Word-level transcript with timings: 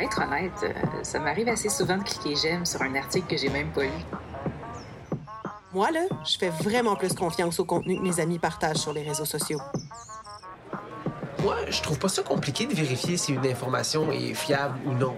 être 0.00 0.22
honnête, 0.22 0.52
euh, 0.62 0.72
ça 1.02 1.18
m'arrive 1.18 1.48
assez 1.48 1.68
souvent 1.68 1.96
de 1.96 2.02
cliquer 2.02 2.34
j'aime 2.36 2.66
sur 2.66 2.82
un 2.82 2.94
article 2.94 3.26
que 3.26 3.36
j'ai 3.36 3.48
même 3.48 3.70
pas 3.72 3.84
lu. 3.84 3.90
Moi, 5.72 5.90
là, 5.90 6.00
je 6.24 6.38
fais 6.38 6.48
vraiment 6.48 6.96
plus 6.96 7.12
confiance 7.12 7.60
au 7.60 7.64
contenu 7.64 7.96
que 7.96 8.02
mes 8.02 8.20
amis 8.20 8.38
partagent 8.38 8.78
sur 8.78 8.92
les 8.92 9.02
réseaux 9.02 9.24
sociaux. 9.24 9.60
Moi, 11.42 11.56
je 11.68 11.82
trouve 11.82 11.98
pas 11.98 12.08
ça 12.08 12.22
compliqué 12.22 12.66
de 12.66 12.74
vérifier 12.74 13.16
si 13.16 13.34
une 13.34 13.46
information 13.46 14.10
est 14.10 14.34
fiable 14.34 14.78
ou 14.86 14.92
non. 14.92 15.16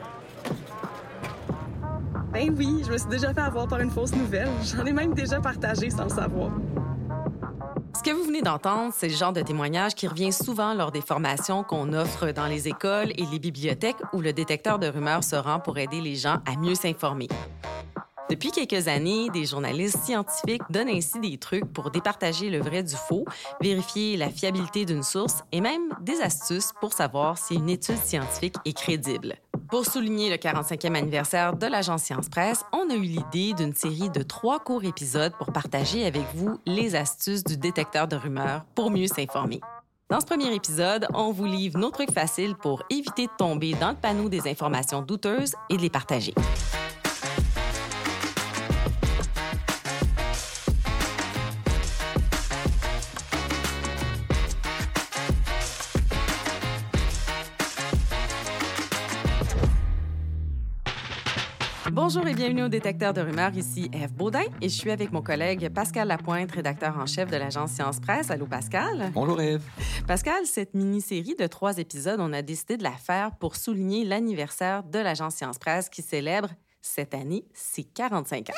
Ben 2.33 2.55
oui, 2.57 2.83
je 2.85 2.93
me 2.93 2.99
suis 2.99 3.09
déjà 3.09 3.33
fait 3.33 3.41
avoir 3.41 3.67
par 3.67 3.81
une 3.81 3.91
fausse 3.91 4.15
nouvelle. 4.15 4.51
J'en 4.63 4.85
ai 4.85 4.93
même 4.93 5.15
déjà 5.15 5.41
partagé 5.41 5.91
sans 5.91 6.05
le 6.05 6.11
savoir. 6.11 6.51
D'entendre, 8.43 8.93
c'est 8.95 9.09
le 9.09 9.17
genre 9.17 9.33
de 9.33 9.43
témoignage 9.43 9.95
qui 9.95 10.07
revient 10.07 10.33
souvent 10.33 10.73
lors 10.73 10.93
des 10.93 11.01
formations 11.01 11.65
qu'on 11.65 11.93
offre 11.93 12.31
dans 12.31 12.47
les 12.47 12.69
écoles 12.69 13.11
et 13.17 13.25
les 13.31 13.39
bibliothèques 13.39 13.97
où 14.13 14.21
le 14.21 14.33
détecteur 14.33 14.79
de 14.79 14.87
rumeurs 14.87 15.25
se 15.25 15.35
rend 15.35 15.59
pour 15.59 15.77
aider 15.79 16.01
les 16.01 16.15
gens 16.15 16.39
à 16.47 16.57
mieux 16.57 16.77
s'informer. 16.77 17.29
Depuis 18.31 18.51
quelques 18.51 18.89
années, 18.89 19.31
des 19.31 19.47
journalistes 19.47 20.01
scientifiques 20.05 20.63
donnent 20.69 20.91
ainsi 20.91 21.19
des 21.19 21.39
trucs 21.39 21.65
pour 21.73 21.91
départager 21.91 22.51
le 22.51 22.61
vrai 22.61 22.83
du 22.83 22.95
faux, 22.95 23.25
vérifier 23.61 24.19
la 24.19 24.29
fiabilité 24.29 24.85
d'une 24.85 25.03
source 25.03 25.43
et 25.51 25.63
même 25.63 25.95
des 26.03 26.21
astuces 26.21 26.73
pour 26.79 26.93
savoir 26.93 27.39
si 27.39 27.55
une 27.55 27.71
étude 27.71 27.97
scientifique 27.97 28.57
est 28.67 28.77
crédible. 28.77 29.37
Pour 29.71 29.87
souligner 29.87 30.29
le 30.29 30.37
45e 30.37 30.95
anniversaire 30.95 31.57
de 31.57 31.67
l'agence 31.67 32.03
Science 32.03 32.29
Presse, 32.29 32.65
on 32.73 32.91
a 32.91 32.95
eu 32.95 33.01
l'idée 33.01 33.55
d'une 33.55 33.75
série 33.75 34.11
de 34.11 34.23
trois 34.23 34.59
courts 34.59 34.85
épisodes 34.85 35.33
pour 35.39 35.51
partager 35.51 36.05
avec 36.05 36.25
vous 36.35 36.59
les 36.67 36.97
astuces 36.97 37.45
du 37.45 37.57
détecteur 37.57 38.09
de 38.09 38.17
rumeurs 38.17 38.65
pour 38.75 38.91
mieux 38.91 39.07
s'informer. 39.07 39.61
Dans 40.11 40.21
ce 40.21 40.27
premier 40.27 40.55
épisode, 40.55 41.07
on 41.15 41.33
vous 41.33 41.47
livre 41.47 41.79
nos 41.79 41.91
trucs 41.91 42.13
faciles 42.13 42.57
pour 42.57 42.83
éviter 42.91 43.27
de 43.27 43.33
tomber 43.39 43.75
dans 43.75 43.91
le 43.91 43.97
panneau 43.97 44.29
des 44.29 44.49
informations 44.49 45.03
douteuses 45.03 45.55
et 45.71 45.77
de 45.77 45.83
les 45.83 45.91
partager. 45.91 46.35
Bonjour 62.11 62.27
et 62.27 62.33
bienvenue 62.33 62.63
au 62.63 62.69
Détecteur 62.69 63.13
de 63.13 63.21
rumeurs. 63.21 63.55
Ici 63.55 63.91
Eve 63.93 64.15
Baudin 64.15 64.45
et 64.63 64.71
je 64.71 64.75
suis 64.75 64.91
avec 64.91 65.13
mon 65.13 65.21
collègue 65.21 65.69
Pascal 65.69 66.09
Lapointe, 66.09 66.51
rédacteur 66.51 66.97
en 66.97 67.05
chef 67.05 67.31
de 67.31 67.37
l'agence 67.37 67.73
Science 67.73 68.01
Presse. 68.01 68.31
Allô, 68.31 68.47
Pascal? 68.47 69.11
Bonjour, 69.13 69.39
Eve. 69.43 69.63
Pascal, 70.07 70.47
cette 70.47 70.73
mini-série 70.73 71.35
de 71.39 71.47
trois 71.47 71.77
épisodes, 71.77 72.19
on 72.19 72.33
a 72.33 72.41
décidé 72.41 72.79
de 72.79 72.83
la 72.83 72.93
faire 72.93 73.37
pour 73.37 73.57
souligner 73.57 74.07
l'anniversaire 74.07 74.85
de 74.85 74.99
l'agence 74.99 75.35
Science 75.35 75.59
Presse 75.59 75.91
qui 75.91 76.01
célèbre 76.01 76.49
cette 76.81 77.13
année 77.13 77.45
ses 77.53 77.85
45 77.85 78.49
ans. 78.49 78.55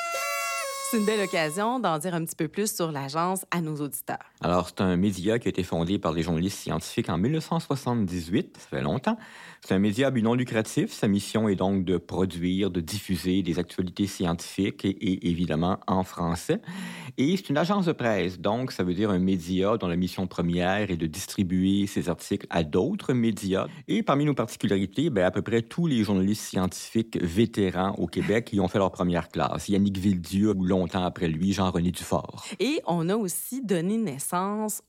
C'est 0.89 0.99
une 0.99 1.05
belle 1.05 1.19
occasion 1.19 1.81
d'en 1.81 1.97
dire 1.97 2.15
un 2.15 2.23
petit 2.23 2.37
peu 2.37 2.47
plus 2.47 2.73
sur 2.73 2.89
l'agence 2.89 3.45
à 3.51 3.59
nos 3.59 3.75
auditeurs. 3.81 4.30
Alors, 4.43 4.69
c'est 4.69 4.81
un 4.81 4.97
média 4.97 5.37
qui 5.37 5.47
a 5.47 5.49
été 5.49 5.61
fondé 5.61 5.99
par 5.99 6.15
des 6.15 6.23
journalistes 6.23 6.57
scientifiques 6.57 7.09
en 7.09 7.17
1978, 7.19 8.57
ça 8.57 8.67
fait 8.77 8.81
longtemps. 8.81 9.17
C'est 9.63 9.75
un 9.75 9.79
média 9.79 10.07
à 10.07 10.11
but 10.11 10.23
non 10.23 10.33
lucratif. 10.33 10.91
Sa 10.91 11.07
mission 11.07 11.47
est 11.47 11.55
donc 11.55 11.85
de 11.85 11.97
produire, 11.97 12.71
de 12.71 12.81
diffuser 12.81 13.43
des 13.43 13.59
actualités 13.59 14.07
scientifiques 14.07 14.83
et, 14.83 15.29
évidemment 15.29 15.77
en 15.85 16.03
français. 16.03 16.59
Et 17.19 17.37
c'est 17.37 17.49
une 17.49 17.57
agence 17.59 17.85
de 17.85 17.91
presse, 17.91 18.39
donc 18.39 18.71
ça 18.71 18.83
veut 18.83 18.95
dire 18.95 19.11
un 19.11 19.19
média 19.19 19.77
dont 19.77 19.87
la 19.87 19.95
mission 19.95 20.25
première 20.25 20.89
est 20.89 20.97
de 20.97 21.05
distribuer 21.05 21.85
ses 21.85 22.09
articles 22.09 22.47
à 22.49 22.63
d'autres 22.63 23.13
médias. 23.13 23.67
Et 23.87 24.01
parmi 24.01 24.25
nos 24.25 24.33
particularités, 24.33 25.11
ben, 25.11 25.25
à 25.25 25.29
peu 25.29 25.43
près 25.43 25.61
tous 25.61 25.85
les 25.85 26.03
journalistes 26.03 26.45
scientifiques 26.45 27.21
vétérans 27.21 27.93
au 27.99 28.07
Québec 28.07 28.45
qui 28.45 28.59
ont 28.59 28.67
fait 28.67 28.79
leur 28.79 28.91
première 28.91 29.29
classe. 29.29 29.69
Yannick 29.69 29.99
Villedieu 29.99 30.55
ou 30.57 30.65
longtemps 30.65 31.03
après 31.03 31.27
lui, 31.27 31.53
Jean-René 31.53 31.91
Dufort. 31.91 32.45
Et 32.59 32.81
on 32.87 33.07
a 33.09 33.15
aussi 33.15 33.63
donné 33.63 33.97
naissance 33.97 34.30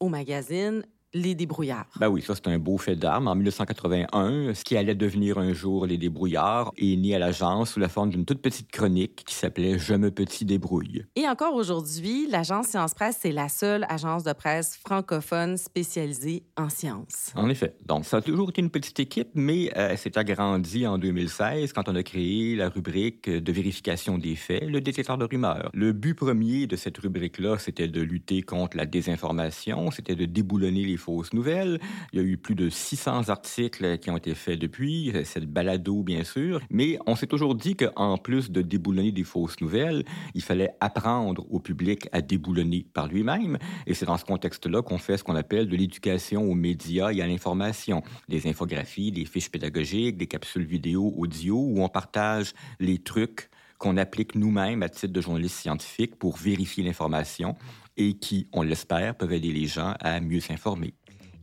au 0.00 0.08
magazine 0.08 0.84
les 1.14 1.34
débrouillards. 1.34 1.86
Ben 1.98 2.08
oui, 2.08 2.22
ça 2.22 2.34
c'est 2.34 2.48
un 2.48 2.58
beau 2.58 2.78
fait 2.78 2.96
d'armes. 2.96 3.28
En 3.28 3.34
1981, 3.34 4.54
ce 4.54 4.64
qui 4.64 4.76
allait 4.76 4.94
devenir 4.94 5.38
un 5.38 5.52
jour 5.52 5.86
les 5.86 5.98
débrouillards 5.98 6.72
est 6.76 6.96
né 6.96 7.14
à 7.14 7.18
l'agence 7.18 7.72
sous 7.72 7.80
la 7.80 7.88
forme 7.88 8.10
d'une 8.10 8.24
toute 8.24 8.40
petite 8.40 8.70
chronique 8.70 9.24
qui 9.26 9.34
s'appelait 9.34 9.78
Je 9.78 9.94
me 9.94 10.10
petit 10.10 10.44
débrouille. 10.44 11.04
Et 11.16 11.28
encore 11.28 11.54
aujourd'hui, 11.54 12.26
l'agence 12.28 12.68
Science 12.68 12.94
Presse, 12.94 13.18
c'est 13.20 13.32
la 13.32 13.48
seule 13.48 13.86
agence 13.88 14.24
de 14.24 14.32
presse 14.32 14.76
francophone 14.76 15.56
spécialisée 15.56 16.44
en 16.56 16.68
sciences. 16.68 17.32
En 17.34 17.48
effet. 17.48 17.76
Donc, 17.86 18.04
ça 18.04 18.18
a 18.18 18.20
toujours 18.22 18.50
été 18.50 18.62
une 18.62 18.70
petite 18.70 19.00
équipe, 19.00 19.30
mais 19.34 19.70
euh, 19.76 19.88
elle 19.90 19.98
s'est 19.98 20.16
agrandie 20.16 20.86
en 20.86 20.98
2016 20.98 21.72
quand 21.72 21.88
on 21.88 21.94
a 21.94 22.02
créé 22.02 22.56
la 22.56 22.68
rubrique 22.68 23.28
de 23.28 23.52
vérification 23.52 24.18
des 24.18 24.36
faits, 24.36 24.64
le 24.64 24.80
détecteur 24.80 25.18
de 25.18 25.24
rumeurs. 25.24 25.70
Le 25.74 25.92
but 25.92 26.14
premier 26.14 26.66
de 26.66 26.76
cette 26.76 26.98
rubrique-là, 26.98 27.58
c'était 27.58 27.88
de 27.88 28.00
lutter 28.00 28.42
contre 28.42 28.76
la 28.76 28.86
désinformation, 28.86 29.90
c'était 29.90 30.14
de 30.14 30.24
déboulonner 30.24 30.84
les 30.84 30.96
fausses 31.02 31.32
nouvelles. 31.32 31.80
Il 32.12 32.20
y 32.20 32.22
a 32.22 32.24
eu 32.24 32.36
plus 32.36 32.54
de 32.54 32.70
600 32.70 33.28
articles 33.28 33.98
qui 33.98 34.10
ont 34.10 34.16
été 34.16 34.34
faits 34.34 34.58
depuis, 34.58 35.12
cette 35.24 35.46
balado 35.46 36.02
bien 36.02 36.24
sûr, 36.24 36.60
mais 36.70 36.98
on 37.06 37.16
s'est 37.16 37.26
toujours 37.26 37.54
dit 37.54 37.76
qu'en 37.76 38.16
plus 38.16 38.50
de 38.50 38.62
déboulonner 38.62 39.12
des 39.12 39.24
fausses 39.24 39.60
nouvelles, 39.60 40.04
il 40.34 40.42
fallait 40.42 40.70
apprendre 40.80 41.44
au 41.50 41.58
public 41.58 42.08
à 42.12 42.22
déboulonner 42.22 42.86
par 42.94 43.08
lui-même, 43.08 43.58
et 43.86 43.94
c'est 43.94 44.06
dans 44.06 44.16
ce 44.16 44.24
contexte-là 44.24 44.82
qu'on 44.82 44.98
fait 44.98 45.16
ce 45.16 45.24
qu'on 45.24 45.36
appelle 45.36 45.68
de 45.68 45.76
l'éducation 45.76 46.42
aux 46.44 46.54
médias 46.54 47.10
et 47.10 47.20
à 47.20 47.26
l'information, 47.26 48.02
des 48.28 48.46
infographies, 48.46 49.12
des 49.12 49.24
fiches 49.24 49.50
pédagogiques, 49.50 50.16
des 50.16 50.28
capsules 50.28 50.64
vidéo, 50.64 51.12
audio, 51.16 51.56
où 51.58 51.82
on 51.82 51.88
partage 51.88 52.52
les 52.78 52.98
trucs 52.98 53.50
qu'on 53.82 53.96
applique 53.96 54.36
nous-mêmes 54.36 54.84
à 54.84 54.88
titre 54.88 55.12
de 55.12 55.20
journaliste 55.20 55.56
scientifique 55.56 56.14
pour 56.16 56.36
vérifier 56.36 56.84
l'information 56.84 57.56
et 57.96 58.14
qui, 58.14 58.48
on 58.52 58.62
l'espère, 58.62 59.14
peuvent 59.14 59.32
aider 59.32 59.52
les 59.52 59.66
gens 59.66 59.94
à 60.00 60.20
mieux 60.20 60.40
s'informer. 60.40 60.94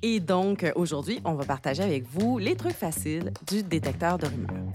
Et 0.01 0.19
donc, 0.19 0.65
aujourd'hui, 0.75 1.19
on 1.25 1.33
va 1.33 1.45
partager 1.45 1.83
avec 1.83 2.05
vous 2.05 2.37
les 2.37 2.55
trucs 2.55 2.73
faciles 2.73 3.33
du 3.47 3.63
détecteur 3.63 4.17
de 4.17 4.27
rumeurs. 4.27 4.71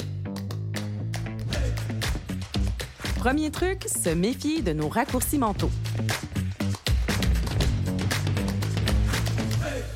Premier 3.18 3.50
truc, 3.50 3.84
se 3.84 4.10
méfier 4.10 4.60
de 4.60 4.74
nos 4.74 4.88
raccourcis 4.88 5.38
mentaux. 5.38 5.70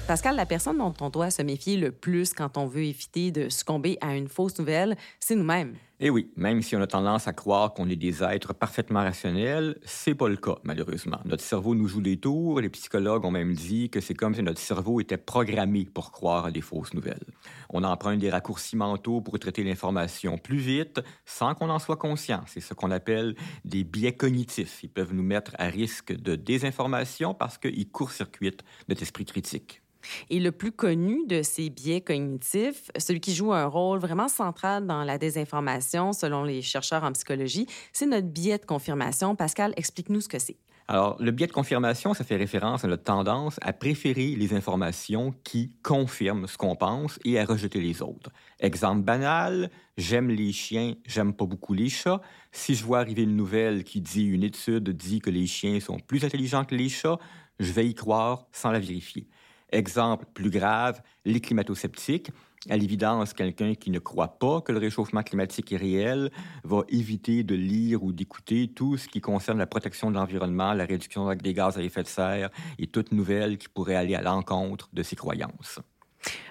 Pascal, 0.07 0.37
la 0.37 0.47
personne 0.47 0.79
dont 0.79 0.95
on 1.03 1.11
doit 1.11 1.31
se 1.31 1.43
méfier 1.43 1.77
le 1.77 1.93
plus 1.93 2.33
quand 2.33 2.57
on 2.57 2.67
veut 2.67 2.85
éviter 2.85 3.31
de 3.31 3.51
succomber 3.51 3.99
à 4.01 4.17
une 4.17 4.29
fausse 4.29 4.59
nouvelle, 4.59 4.97
c'est 5.21 5.35
nous-mêmes. 5.35 5.75
Et 6.01 6.11
oui, 6.11 6.31
même 6.37 6.63
si 6.63 6.77
on 6.77 6.81
a 6.81 6.87
tendance 6.87 7.27
à 7.27 7.33
croire 7.33 7.75
qu'on 7.75 7.89
est 7.89 7.97
des 7.97 8.23
êtres 8.23 8.55
parfaitement 8.55 9.01
rationnels, 9.01 9.77
c'est 9.83 10.15
pas 10.15 10.29
le 10.29 10.37
cas, 10.37 10.55
malheureusement. 10.63 11.19
Notre 11.25 11.43
cerveau 11.43 11.75
nous 11.75 11.89
joue 11.89 12.01
des 12.01 12.17
tours. 12.19 12.61
Les 12.61 12.69
psychologues 12.69 13.25
ont 13.25 13.33
même 13.33 13.53
dit 13.53 13.91
que 13.91 14.01
c'est 14.01 14.15
comme 14.15 14.33
si 14.33 14.45
notre 14.45 14.61
cerveau 14.61 15.01
était 15.01 15.17
programmé 15.17 15.89
pour 15.93 16.13
croire 16.13 16.47
à 16.47 16.51
des 16.53 16.61
fausses 16.61 16.95
nouvelles. 16.95 17.25
On 17.71 17.83
emprunte 17.83 18.21
des 18.21 18.31
raccourcis 18.31 18.77
mentaux 18.77 19.21
pour 19.21 19.37
traiter 19.41 19.65
l'information 19.65 20.39
plus 20.39 20.59
vite, 20.59 21.01
sans 21.25 21.57
qu'on 21.57 21.69
en 21.69 21.81
soit 21.81 21.97
conscient. 21.97 22.43
C'est 22.47 22.61
ce 22.61 22.75
qu'on 22.75 22.93
appelle 22.93 23.35
des 23.65 23.83
biais 23.83 24.15
cognitifs. 24.15 24.85
Ils 24.85 24.91
peuvent 24.91 25.13
nous 25.13 25.25
mettre 25.25 25.57
à 25.59 25.67
risque 25.67 26.13
de 26.13 26.37
désinformation 26.37 27.35
parce 27.35 27.59
qu'ils 27.59 27.91
court-circuitent 27.91 28.63
notre 28.89 29.03
esprit 29.03 29.25
critique. 29.25 29.83
Et 30.31 30.41
le 30.41 30.53
plus 30.53 30.73
connu 30.73 31.27
de 31.27 31.43
ces 31.43 31.71
biais 31.71 32.01
cognitifs, 32.01 32.91
celui 32.99 33.21
qui 33.21 33.35
joue 33.35 33.53
un 33.53 33.67
rôle 33.67 33.99
vraiment 33.99 34.29
central 34.29 34.87
dans 34.87 35.05
la 35.05 35.19
désinformation, 35.19 36.13
selon 36.13 36.45
les 36.45 36.63
chercheurs 36.63 37.05
en 37.05 37.13
psychologie, 37.13 37.67
c'est 37.93 38.07
notre 38.07 38.29
biais 38.29 38.59
de 38.59 38.67
confirmation. 38.67 39.37
Pascal, 39.37 39.73
explique-nous 39.77 40.21
ce 40.21 40.29
que 40.29 40.39
c'est. 40.39 40.57
Alors, 40.91 41.17
le 41.21 41.33
biais 41.33 41.47
de 41.47 41.53
confirmation, 41.53 42.15
ça 42.15 42.25
fait 42.25 42.37
référence 42.37 42.83
à 42.83 42.89
notre 42.89 43.03
tendance 43.03 43.59
à 43.61 43.75
préférer 43.75 44.35
les 44.35 44.55
informations 44.55 45.35
qui 45.45 45.75
confirment 45.83 46.47
ce 46.47 46.57
qu'on 46.57 46.77
pense 46.77 47.19
et 47.27 47.39
à 47.39 47.45
rejeter 47.45 47.83
les 47.83 48.01
autres. 48.01 48.31
Exemple 48.59 49.03
banal, 49.03 49.71
j'aime 49.99 50.31
les 50.31 50.51
chiens, 50.51 50.95
j'aime 51.05 51.35
pas 51.35 51.45
beaucoup 51.45 51.75
les 51.75 51.91
chats. 51.91 52.23
Si 52.53 52.75
je 52.75 52.85
vois 52.85 53.01
arriver 53.01 53.25
une 53.25 53.37
nouvelle 53.37 53.85
qui 53.85 54.01
dit 54.01 54.25
une 54.25 54.43
étude 54.43 54.89
dit 54.89 55.21
que 55.21 55.29
les 55.29 55.47
chiens 55.47 55.79
sont 55.79 55.99
plus 55.99 56.25
intelligents 56.25 56.65
que 56.65 56.75
les 56.75 56.89
chats, 56.89 57.19
je 57.61 57.71
vais 57.71 57.87
y 57.87 57.95
croire 57.95 58.47
sans 58.51 58.71
la 58.71 58.79
vérifier. 58.79 59.29
Exemple 59.71 60.27
plus 60.33 60.51
grave, 60.51 61.03
les 61.25 61.41
climato-sceptiques. 61.41 62.31
À 62.71 62.77
l'évidence, 62.77 63.35
quelqu'un 63.35 63.75
qui 63.75 63.91
ne 63.91 63.99
croit 63.99 64.39
pas 64.39 64.61
que 64.61 64.73
le 64.73 64.79
réchauffement 64.79 65.23
climatique 65.23 65.73
est 65.73 65.77
réel 65.77 66.31
va 66.65 66.83
éviter 66.89 67.45
de 67.45 67.55
lire 67.55 68.03
ou 68.03 68.13
d'écouter 68.13 68.69
tout 68.69 68.97
ce 68.97 69.09
qui 69.09 69.21
concerne 69.21 69.59
la 69.59 69.67
protection 69.67 70.11
de 70.11 70.17
l'environnement, 70.17 70.73
la 70.73 70.85
réduction 70.85 71.33
des 71.35 71.55
gaz 71.55 71.79
à 71.79 71.83
effet 71.83 72.03
de 72.03 72.09
serre 72.09 72.51
et 72.79 72.87
toute 72.87 73.13
nouvelle 73.13 73.59
qui 73.59 73.69
pourrait 73.69 73.95
aller 73.95 74.15
à 74.15 74.23
l'encontre 74.23 74.89
de 74.93 75.03
ses 75.03 75.17
croyances. 75.17 75.79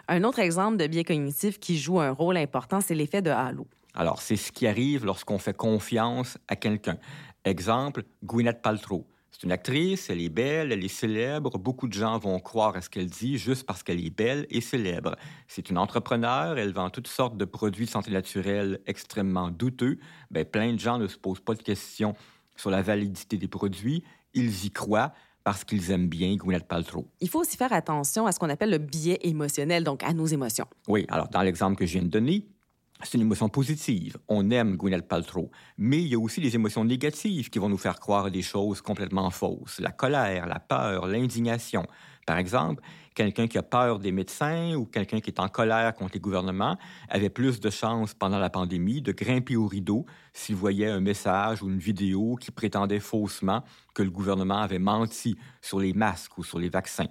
Un 0.08 0.24
autre 0.24 0.40
exemple 0.40 0.78
de 0.78 0.88
biais 0.88 1.04
cognitif 1.04 1.60
qui 1.60 1.78
joue 1.78 2.00
un 2.00 2.12
rôle 2.12 2.38
important, 2.38 2.80
c'est 2.80 2.96
l'effet 2.96 3.22
de 3.22 3.30
halo. 3.30 3.68
Alors, 3.94 4.22
c'est 4.22 4.38
ce 4.38 4.52
qui 4.52 4.68
arrive 4.68 5.06
lorsqu'on 5.06 5.40
fait 5.40 5.58
confiance 5.58 6.38
à 6.48 6.56
quelqu'un. 6.56 6.98
Exemple, 7.44 8.04
Gwyneth 8.24 8.62
Paltrow 8.62 9.06
C'est 9.32 9.44
une 9.44 9.52
actrice, 9.52 10.10
elle 10.10 10.22
est 10.22 10.30
belle, 10.30 10.72
elle 10.72 10.84
est 10.84 10.88
célèbre. 10.88 11.58
Beaucoup 11.60 11.88
de 11.88 11.94
gens 11.94 12.18
vont 12.18 12.40
croire 12.40 12.76
à 12.76 12.82
ce 12.82 12.90
qu'elle 12.90 13.10
dit 13.10 13.38
juste 13.38 13.66
parce 13.66 13.84
qu'elle 13.84 14.04
est 14.04 14.10
belle 14.10 14.48
et 14.50 14.62
célèbre. 14.62 15.16
C'est 15.48 15.70
une 15.70 15.78
entrepreneur, 15.78 16.58
elle 16.58 16.74
vend 16.74 16.90
toutes 16.90 17.08
sortes 17.08 17.38
de 17.38 17.46
produits 17.46 17.86
de 17.86 17.92
santé 17.92 18.10
naturelle 18.12 18.80
extrêmement 18.88 19.52
douteux. 19.52 20.00
Ben, 20.32 20.44
plein 20.44 20.74
de 20.74 20.80
gens 20.80 20.98
ne 20.98 21.08
se 21.08 21.18
posent 21.18 21.40
pas 21.40 21.54
de 21.54 21.62
questions 21.62 22.16
sur 22.56 22.72
la 22.72 22.82
validité 22.82 23.38
des 23.38 23.48
produits. 23.48 24.04
Ils 24.34 24.66
y 24.66 24.72
croient 24.72 25.14
parce 25.44 25.64
qu'ils 25.64 25.92
aiment 25.92 26.10
bien 26.10 26.36
Gwyneth 26.36 26.68
Paltrow. 26.68 27.08
Il 27.22 27.30
faut 27.30 27.40
aussi 27.40 27.56
faire 27.56 27.72
attention 27.72 28.26
à 28.26 28.34
ce 28.34 28.40
qu'on 28.40 28.50
appelle 28.50 28.70
le 28.70 28.80
biais 28.80 29.20
émotionnel, 29.22 29.84
donc 29.84 30.04
à 30.04 30.14
nos 30.14 30.26
émotions. 30.26 30.66
Oui, 30.90 31.06
alors 31.10 31.30
dans 31.30 31.42
l'exemple 31.42 31.78
que 31.78 31.86
je 31.86 31.94
viens 31.94 32.02
de 32.02 32.10
donner, 32.10 32.46
c'est 33.04 33.16
une 33.16 33.22
émotion 33.22 33.50
positive. 33.50 34.18
On 34.28 34.50
aime 34.50 34.76
Gwyneth 34.76 35.08
Paltrow. 35.08 35.52
Mais 35.78 36.02
il 36.02 36.08
y 36.08 36.16
a 36.16 36.20
aussi 36.20 36.42
des 36.42 36.56
émotions 36.56 36.84
négatives 36.84 37.50
qui 37.50 37.60
vont 37.60 37.70
nous 37.70 37.78
faire 37.78 38.00
croire 38.00 38.32
des 38.32 38.42
choses 38.42 38.82
complètement 38.82 39.30
fausses. 39.30 39.80
La 39.80 39.92
colère, 39.92 40.48
la 40.48 40.60
peur, 40.60 41.08
l'indignation. 41.08 41.86
Par 42.26 42.38
exemple, 42.38 42.84
quelqu'un 43.16 43.48
qui 43.48 43.58
a 43.58 43.64
peur 43.64 44.00
des 44.00 44.12
médecins 44.12 44.76
ou 44.76 44.86
quelqu'un 44.86 45.22
qui 45.22 45.30
est 45.30 45.40
en 45.40 45.48
colère 45.48 45.96
contre 45.96 46.16
les 46.16 46.20
gouvernements 46.20 46.78
avait 47.08 47.30
plus 47.30 47.60
de 47.60 47.70
chances 47.70 48.14
pendant 48.14 48.38
la 48.38 48.50
pandémie 48.50 49.02
de 49.02 49.12
grimper 49.12 49.56
au 49.56 49.68
rideau 49.68 50.06
s'il 50.34 50.56
voyait 50.56 50.90
un 50.90 51.00
message 51.00 51.64
ou 51.64 51.70
une 51.70 51.80
vidéo 51.80 52.36
qui 52.36 52.52
prétendait 52.52 53.00
faussement 53.00 53.64
que 53.94 54.04
le 54.04 54.12
gouvernement 54.12 54.60
avait 54.60 54.78
menti 54.78 55.38
sur 55.62 55.80
les 55.80 55.94
masques 55.94 56.38
ou 56.38 56.44
sur 56.44 56.60
les 56.60 56.70
vaccins. 56.70 57.08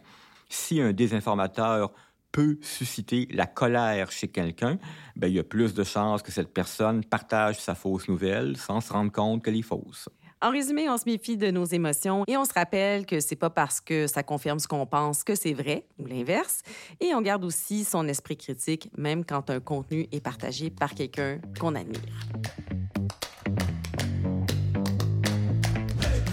Si 0.49 0.81
un 0.81 0.93
désinformateur 0.93 1.93
peut 2.37 2.59
susciter 2.61 3.27
la 3.31 3.47
colère 3.47 4.13
chez 4.13 4.29
quelqu'un, 4.29 4.77
ben, 5.17 5.29
il 5.29 5.33
y 5.33 5.39
a 5.39 5.43
plus 5.43 5.73
de 5.73 5.83
chances 5.85 6.23
que 6.23 6.31
cette 6.31 6.53
personne 6.53 7.03
partage 7.03 7.59
sa 7.59 7.75
fausse 7.75 8.09
nouvelle 8.09 8.59
sans 8.59 8.83
se 8.83 8.93
rendre 8.93 9.11
compte 9.11 9.43
qu'elle 9.43 9.57
est 9.57 9.63
fausse. 9.63 10.11
En 10.43 10.51
résumé, 10.51 10.87
on 10.91 10.99
se 10.99 11.05
méfie 11.07 11.39
de 11.39 11.51
nos 11.51 11.65
émotions 11.65 12.25
et 12.29 12.37
on 12.37 12.45
se 12.45 12.53
rappelle 12.53 13.07
que 13.07 13.21
c'est 13.21 13.37
pas 13.37 13.49
parce 13.49 13.81
que 13.81 14.07
ça 14.07 14.23
confirme 14.23 14.59
ce 14.59 14.69
qu'on 14.69 14.85
pense 14.85 15.25
que 15.25 15.35
c'est 15.35 15.55
vrai 15.55 15.87
ou 15.99 16.05
l'inverse. 16.05 16.61
Et 17.01 17.15
on 17.15 17.23
garde 17.23 17.43
aussi 17.43 17.85
son 17.85 18.07
esprit 18.07 18.37
critique, 18.37 18.91
même 18.99 19.25
quand 19.25 19.49
un 19.49 19.61
contenu 19.61 20.07
est 20.13 20.21
partagé 20.21 20.69
par 20.69 20.95
quelqu'un 20.95 21.41
qu'on 21.59 21.75
admire. 21.75 22.03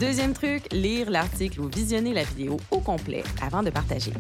Deuxième 0.02 0.34
truc, 0.34 0.64
lire 0.74 1.10
l'article 1.10 1.62
ou 1.62 1.70
visionner 1.70 2.14
la 2.14 2.26
vidéo 2.26 2.58
au 2.72 2.80
complet 2.80 3.24
avant 3.42 3.64
de 3.64 3.70
partager. 3.70 4.12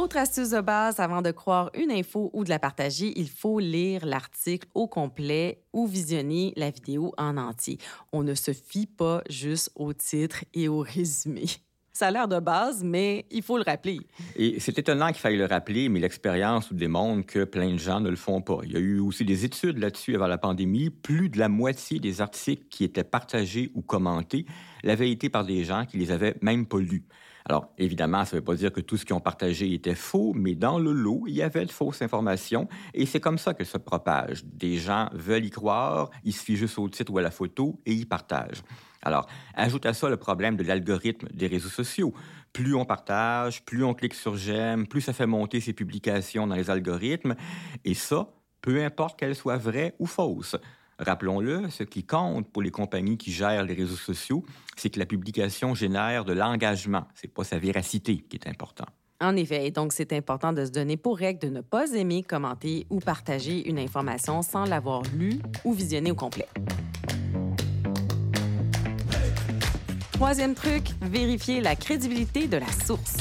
Autre 0.00 0.16
astuce 0.16 0.48
de 0.48 0.62
base, 0.62 0.98
avant 0.98 1.20
de 1.20 1.30
croire 1.30 1.70
une 1.74 1.92
info 1.92 2.30
ou 2.32 2.42
de 2.42 2.48
la 2.48 2.58
partager, 2.58 3.12
il 3.16 3.28
faut 3.28 3.58
lire 3.58 4.06
l'article 4.06 4.66
au 4.74 4.88
complet 4.88 5.62
ou 5.74 5.86
visionner 5.86 6.54
la 6.56 6.70
vidéo 6.70 7.12
en 7.18 7.36
entier. 7.36 7.76
On 8.10 8.22
ne 8.22 8.34
se 8.34 8.54
fie 8.54 8.86
pas 8.86 9.22
juste 9.28 9.70
au 9.74 9.92
titre 9.92 10.42
et 10.54 10.68
au 10.68 10.78
résumé. 10.78 11.44
Ça 11.92 12.06
a 12.06 12.10
l'air 12.12 12.28
de 12.28 12.38
base, 12.38 12.82
mais 12.82 13.26
il 13.30 13.42
faut 13.42 13.58
le 13.58 13.62
rappeler. 13.62 14.00
Et 14.36 14.58
c'est 14.58 14.78
étonnant 14.78 15.08
qu'il 15.08 15.18
faille 15.18 15.36
le 15.36 15.44
rappeler, 15.44 15.90
mais 15.90 16.00
l'expérience 16.00 16.70
nous 16.70 16.78
démontre 16.78 17.26
que 17.26 17.44
plein 17.44 17.70
de 17.70 17.78
gens 17.78 18.00
ne 18.00 18.08
le 18.08 18.16
font 18.16 18.40
pas. 18.40 18.60
Il 18.64 18.72
y 18.72 18.76
a 18.76 18.80
eu 18.80 19.00
aussi 19.00 19.26
des 19.26 19.44
études 19.44 19.76
là-dessus 19.76 20.14
avant 20.14 20.28
la 20.28 20.38
pandémie. 20.38 20.88
Plus 20.88 21.28
de 21.28 21.38
la 21.38 21.50
moitié 21.50 22.00
des 22.00 22.22
articles 22.22 22.64
qui 22.70 22.84
étaient 22.84 23.04
partagés 23.04 23.70
ou 23.74 23.82
commentés 23.82 24.46
l'avaient 24.82 25.10
été 25.10 25.28
par 25.28 25.44
des 25.44 25.62
gens 25.62 25.84
qui 25.84 25.98
les 25.98 26.10
avaient 26.10 26.36
même 26.40 26.64
pas 26.64 26.78
lus. 26.78 27.04
Alors, 27.48 27.72
évidemment, 27.78 28.24
ça 28.24 28.36
ne 28.36 28.40
veut 28.40 28.44
pas 28.44 28.54
dire 28.54 28.72
que 28.72 28.80
tout 28.80 28.96
ce 28.96 29.04
qu'ils 29.04 29.14
ont 29.14 29.20
partagé 29.20 29.72
était 29.72 29.94
faux, 29.94 30.32
mais 30.34 30.54
dans 30.54 30.78
le 30.78 30.92
lot, 30.92 31.24
il 31.26 31.34
y 31.34 31.42
avait 31.42 31.64
de 31.64 31.72
fausses 31.72 32.02
informations 32.02 32.68
et 32.94 33.06
c'est 33.06 33.20
comme 33.20 33.38
ça 33.38 33.54
que 33.54 33.64
se 33.64 33.78
propage. 33.78 34.44
Des 34.44 34.76
gens 34.76 35.08
veulent 35.12 35.44
y 35.44 35.50
croire, 35.50 36.10
ils 36.24 36.32
se 36.32 36.44
fient 36.44 36.56
juste 36.56 36.78
au 36.78 36.88
titre 36.88 37.12
ou 37.12 37.18
à 37.18 37.22
la 37.22 37.30
photo 37.30 37.80
et 37.86 37.92
ils 37.92 38.06
partagent. 38.06 38.62
Alors, 39.02 39.26
ajoute 39.54 39.86
à 39.86 39.94
ça 39.94 40.08
le 40.08 40.18
problème 40.18 40.56
de 40.56 40.62
l'algorithme 40.62 41.28
des 41.32 41.46
réseaux 41.46 41.70
sociaux. 41.70 42.12
Plus 42.52 42.74
on 42.74 42.84
partage, 42.84 43.64
plus 43.64 43.84
on 43.84 43.94
clique 43.94 44.14
sur 44.14 44.36
j'aime, 44.36 44.86
plus 44.86 45.00
ça 45.00 45.12
fait 45.12 45.26
monter 45.26 45.60
ses 45.60 45.72
publications 45.72 46.46
dans 46.46 46.56
les 46.56 46.68
algorithmes. 46.68 47.34
Et 47.84 47.94
ça, 47.94 48.28
peu 48.60 48.84
importe 48.84 49.18
qu'elles 49.18 49.36
soient 49.36 49.56
vraies 49.56 49.94
ou 49.98 50.06
fausses. 50.06 50.56
Rappelons-le, 51.00 51.70
ce 51.70 51.82
qui 51.82 52.04
compte 52.04 52.46
pour 52.52 52.60
les 52.60 52.70
compagnies 52.70 53.16
qui 53.16 53.32
gèrent 53.32 53.64
les 53.64 53.72
réseaux 53.72 53.96
sociaux, 53.96 54.44
c'est 54.76 54.90
que 54.90 54.98
la 54.98 55.06
publication 55.06 55.74
génère 55.74 56.26
de 56.26 56.34
l'engagement. 56.34 57.06
C'est 57.14 57.32
pas 57.32 57.42
sa 57.42 57.58
véracité 57.58 58.18
qui 58.18 58.36
est 58.36 58.46
important. 58.46 58.84
En 59.22 59.34
effet, 59.36 59.70
donc 59.70 59.92
c'est 59.92 60.12
important 60.12 60.52
de 60.52 60.64
se 60.64 60.70
donner 60.70 60.96
pour 60.96 61.16
règle 61.18 61.40
de 61.40 61.48
ne 61.48 61.60
pas 61.62 61.92
aimer, 61.92 62.22
commenter 62.22 62.86
ou 62.90 63.00
partager 63.00 63.68
une 63.68 63.78
information 63.78 64.42
sans 64.42 64.64
l'avoir 64.64 65.02
lue 65.14 65.38
ou 65.64 65.72
visionnée 65.72 66.10
au 66.10 66.14
complet. 66.14 66.48
Troisième 70.12 70.54
truc, 70.54 70.84
vérifier 71.00 71.62
la 71.62 71.76
crédibilité 71.76 72.46
de 72.46 72.58
la 72.58 72.70
source. 72.84 73.16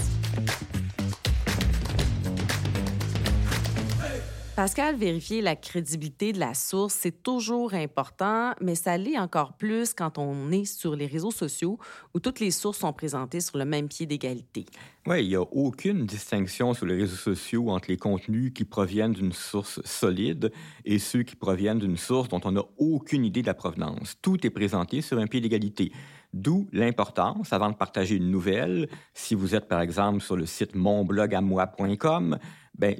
Pascal, 4.60 4.98
vérifier 4.98 5.42
la 5.42 5.56
crédibilité 5.56 6.34
de 6.34 6.40
la 6.42 6.54
source, 6.54 6.94
c'est 6.94 7.24
toujours 7.24 7.74
important, 7.74 8.52
mais 8.60 8.76
ça 8.76 8.98
l'est 8.98 9.18
encore 9.18 9.54
plus 9.54 9.94
quand 9.94 10.18
on 10.18 10.52
est 10.52 10.66
sur 10.66 10.98
les 10.98 11.06
réseaux 11.06 11.32
sociaux 11.32 11.80
où 12.14 12.20
toutes 12.20 12.42
les 12.42 12.52
sources 12.52 12.80
sont 12.80 12.92
présentées 12.92 13.40
sur 13.40 13.58
le 13.58 13.64
même 13.64 13.88
pied 13.88 14.06
d'égalité. 14.06 14.66
Oui, 15.08 15.24
il 15.24 15.30
n'y 15.30 15.38
a 15.38 15.44
aucune 15.44 16.06
distinction 16.06 16.74
sur 16.74 16.86
les 16.88 16.98
réseaux 16.98 17.16
sociaux 17.16 17.70
entre 17.70 17.90
les 17.90 17.96
contenus 17.96 18.52
qui 18.54 18.66
proviennent 18.66 19.14
d'une 19.14 19.32
source 19.32 19.80
solide 19.86 20.52
et 20.84 21.00
ceux 21.00 21.24
qui 21.24 21.38
proviennent 21.38 21.80
d'une 21.80 21.96
source 21.96 22.28
dont 22.28 22.42
on 22.44 22.52
n'a 22.52 22.66
aucune 22.78 23.24
idée 23.24 23.42
de 23.42 23.48
la 23.48 23.54
provenance. 23.54 24.18
Tout 24.22 24.46
est 24.46 24.50
présenté 24.50 25.00
sur 25.00 25.20
un 25.20 25.28
pied 25.28 25.40
d'égalité. 25.40 25.94
D'où 26.34 26.68
l'importance, 26.74 27.54
avant 27.54 27.70
de 27.70 27.76
partager 27.76 28.16
une 28.16 28.30
nouvelle, 28.30 28.90
si 29.14 29.36
vous 29.36 29.56
êtes 29.56 29.70
par 29.70 29.80
exemple 29.80 30.20
sur 30.20 30.36
le 30.36 30.46
site 30.46 30.76
monblogamoi.com, 30.76 32.38
ben, 32.80 32.96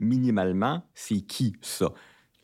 minimalement 0.00 0.82
c'est 0.94 1.22
qui 1.22 1.54
ça. 1.62 1.92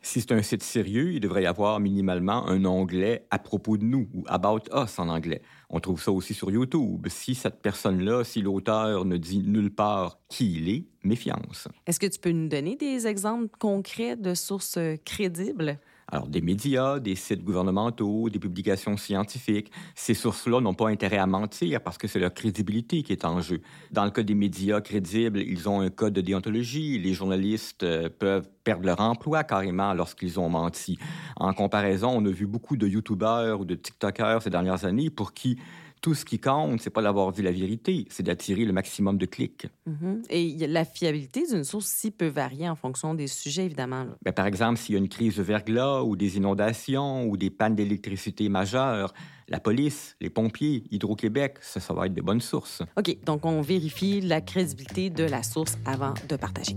Si 0.05 0.21
c'est 0.21 0.33
un 0.33 0.43
site 0.43 0.63
sérieux, 0.63 1.15
il 1.15 1.21
devrait 1.21 1.45
y 1.45 1.47
avoir 1.47 1.81
minimalement 1.81 2.47
un 2.47 2.67
onglet 2.67 3.27
à 3.31 3.39
propos 3.39 3.79
de 3.79 3.85
nous 3.85 4.07
ou 4.13 4.23
About 4.27 4.65
Us 4.75 4.99
en 4.99 5.09
anglais. 5.09 5.41
On 5.71 5.81
trouve 5.81 6.03
ça 6.03 6.13
aussi 6.13 6.35
sur 6.35 6.51
YouTube. 6.51 7.07
Si 7.09 7.35
cette 7.35 7.63
personne-là, 7.63 8.23
si 8.23 8.43
l'auteur 8.43 9.07
ne 9.07 9.17
dit 9.17 9.39
nulle 9.39 9.75
part 9.75 10.19
qui 10.29 10.57
il 10.57 10.69
est, 10.69 10.85
méfiance. 11.05 11.69
Est-ce 11.87 11.99
que 11.99 12.07
tu 12.07 12.19
peux 12.19 12.33
nous 12.33 12.49
donner 12.49 12.77
des 12.77 13.07
exemples 13.07 13.49
concrets 13.59 14.17
de 14.17 14.35
sources 14.35 14.79
crédibles? 15.07 15.79
Alors, 16.15 16.29
des 16.29 16.43
médias, 16.43 17.01
des 17.01 17.17
sites 17.17 17.43
gouvernementaux, 17.43 18.31
des 18.31 18.39
publications 18.39 18.97
scientifiques, 18.97 19.73
ces 19.97 20.15
sources-là 20.15 20.61
n'ont 20.61 20.73
pas 20.73 20.89
intérêt 20.89 21.19
à 21.19 21.27
mentir 21.27 21.81
parce 21.81 21.99
que 21.99 22.07
c'est 22.07 22.21
leur 22.21 22.33
crédibilité 22.33 23.03
qui 23.03 23.11
est 23.11 23.25
en 23.25 23.41
jeu. 23.41 23.61
Dans 23.91 24.05
le 24.05 24.13
cas 24.13 24.23
des 24.23 24.37
médias 24.37 24.81
crédibles, 24.81 25.41
ils 25.41 25.69
ont 25.69 25.81
un 25.81 25.91
code 25.91 26.13
de 26.13 26.21
déontologie. 26.21 27.01
Les 27.01 27.15
journalistes 27.15 27.83
euh, 27.83 28.09
peuvent 28.17 28.49
perdre 28.63 28.87
leur 28.87 29.01
emploi 29.01 29.43
carrément 29.43 29.93
lorsqu'ils 29.93 30.39
ont 30.39 30.49
menti. 30.49 31.01
En 31.35 31.53
comparaison, 31.53 32.13
on 32.15 32.25
a 32.27 32.31
vu 32.31 32.47
beaucoup 32.47 32.77
de 32.77 32.87
YouTubeurs 32.87 33.63
ou 33.63 33.65
de 33.65 33.75
TikTokers 33.75 34.43
ces 34.43 34.51
dernières 34.51 34.85
années 34.85 35.11
pour 35.11 35.33
qui 35.33 35.59
tout 36.05 36.13
ce 36.13 36.27
qui 36.27 36.39
compte, 36.39 36.83
c'est 36.83 36.91
pas 36.91 37.01
d'avoir 37.01 37.33
dit 37.33 37.41
la 37.41 37.51
vérité, 37.51 38.05
c'est 38.11 38.23
d'attirer 38.23 38.67
le 38.67 38.75
maximum 38.75 39.17
de 39.17 39.25
clics. 39.25 39.69
Mm-hmm. 39.89 40.27
Et 40.29 40.67
la 40.67 40.85
fiabilité 40.85 41.47
d'une 41.47 41.65
source 41.65 41.87
aussi 41.87 42.11
peut 42.11 42.27
varier 42.27 42.69
en 42.69 42.77
fonction 42.77 43.15
des 43.15 43.27
sujets, 43.27 43.65
évidemment. 43.65 44.05
Ben, 44.23 44.33
par 44.33 44.45
exemple, 44.45 44.79
s'il 44.79 44.97
y 44.97 44.97
a 44.97 44.99
une 44.99 45.09
crise 45.09 45.37
de 45.37 45.43
verglas 45.43 46.03
ou 46.03 46.15
des 46.15 46.37
inondations 46.37 47.25
ou 47.25 47.39
des 47.39 47.49
pannes 47.49 47.75
d'électricité 47.75 48.51
majeures, 48.51 49.15
la 49.49 49.61
police, 49.61 50.15
les 50.21 50.29
pompiers, 50.29 50.85
Hydro-Québec, 50.91 51.57
ça, 51.63 51.81
ça 51.81 51.95
va 51.95 52.05
être 52.05 52.13
de 52.13 52.21
bonnes 52.21 52.43
sources. 52.43 52.83
OK, 52.99 53.17
donc 53.25 53.47
on 53.47 53.63
vérifie 53.63 54.21
la 54.21 54.43
crédibilité 54.43 55.09
de 55.09 55.25
la 55.25 55.43
source 55.43 55.79
avant 55.87 56.13
de 56.29 56.37
partager. 56.37 56.77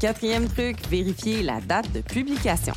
Quatrième 0.00 0.46
truc, 0.46 0.76
vérifier 0.88 1.42
la 1.42 1.60
date 1.60 1.90
de 1.92 2.00
publication. 2.00 2.74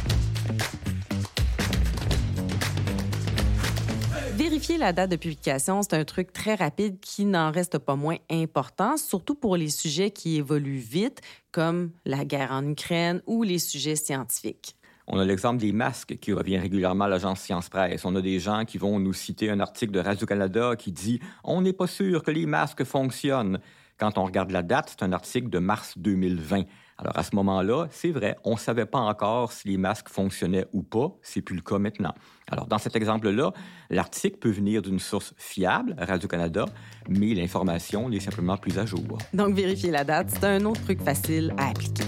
Vérifier 4.64 4.80
la 4.80 4.94
date 4.94 5.12
de 5.12 5.18
publication, 5.18 5.82
c'est 5.82 5.94
un 5.94 6.06
truc 6.06 6.32
très 6.32 6.56
rapide 6.56 6.98
qui 7.02 7.26
n'en 7.26 7.52
reste 7.52 7.80
pas 7.80 7.98
moins 7.98 8.16
important, 8.32 8.96
surtout 8.96 9.36
pour 9.36 9.58
les 9.58 9.68
sujets 9.68 10.10
qui 10.10 10.38
évoluent 10.38 10.78
vite, 10.78 11.20
comme 11.52 11.92
la 12.06 12.24
guerre 12.24 12.54
en 12.54 12.66
Ukraine 12.66 13.22
ou 13.28 13.44
les 13.44 13.60
sujets 13.60 13.98
scientifiques. 13.98 14.78
On 15.06 15.20
a 15.20 15.26
l'exemple 15.26 15.60
des 15.60 15.74
masques 15.74 16.18
qui 16.18 16.32
revient 16.32 16.60
régulièrement 16.60 17.04
à 17.04 17.08
l'agence 17.10 17.42
Science 17.42 17.68
Presse. 17.68 18.06
On 18.06 18.16
a 18.16 18.22
des 18.22 18.40
gens 18.40 18.64
qui 18.64 18.78
vont 18.78 19.02
nous 19.02 19.12
citer 19.12 19.50
un 19.50 19.60
article 19.60 19.92
de 19.92 20.00
Radio-Canada 20.00 20.78
qui 20.78 20.94
dit 20.94 21.20
On 21.44 21.62
n'est 21.62 21.74
pas 21.74 21.88
sûr 21.88 22.24
que 22.24 22.32
les 22.32 22.46
masques 22.46 22.86
fonctionnent. 22.86 23.60
Quand 24.00 24.18
on 24.18 24.26
regarde 24.26 24.52
la 24.52 24.64
date, 24.64 24.90
c'est 24.98 25.06
un 25.06 25.14
article 25.14 25.50
de 25.50 25.60
mars 25.60 25.94
2020. 25.98 26.64
Alors 26.98 27.18
à 27.18 27.24
ce 27.24 27.36
moment-là, 27.36 27.88
c'est 27.92 28.12
vrai, 28.12 28.38
on 28.44 28.54
ne 28.54 28.60
savait 28.60 28.86
pas 28.86 29.00
encore 29.00 29.52
si 29.52 29.68
les 29.68 29.78
masques 29.78 30.10
fonctionnaient 30.10 30.66
ou 30.74 30.84
pas. 30.84 31.12
C'est 31.22 31.42
plus 31.42 31.56
le 31.56 31.62
cas 31.62 31.78
maintenant. 31.78 32.14
Alors 32.52 32.68
dans 32.68 32.78
cet 32.78 32.96
exemple-là, 32.96 33.52
l'article 33.90 34.38
peut 34.38 34.52
venir 34.52 34.82
d'une 34.82 35.00
source 35.00 35.34
fiable, 35.38 35.96
Radio-Canada, 35.98 36.66
mais 37.08 37.34
l'information 37.34 38.12
est 38.12 38.20
simplement 38.20 38.58
plus 38.58 38.78
à 38.80 38.86
jour. 38.86 39.18
Donc 39.34 39.56
vérifier 39.56 39.92
la 39.92 40.04
date, 40.04 40.30
c'est 40.30 40.44
un 40.44 40.64
autre 40.66 40.82
truc 40.82 41.02
facile 41.02 41.54
à 41.58 41.70
appliquer. 41.70 42.04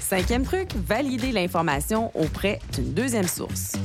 Cinquième 0.00 0.44
truc, 0.44 0.74
valider 0.74 1.32
l'information 1.32 2.10
auprès 2.14 2.58
d'une 2.74 2.92
deuxième 2.92 3.26
source. 3.26 3.76